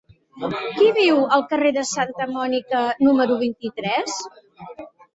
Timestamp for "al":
1.37-1.45